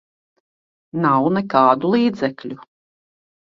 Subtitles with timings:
[1.03, 2.59] Nav nekādu līdzekļu.